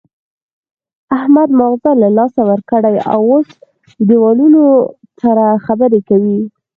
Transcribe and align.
احمد 1.17 1.49
ماغزه 1.59 1.91
له 2.01 2.09
لاسه 2.17 2.41
ورکړي، 2.51 2.95
اوس 3.15 3.47
له 3.57 4.03
دېوالونو 4.07 4.63
سره 5.21 5.43
خبرې 5.65 5.99
کوي. 6.09 6.39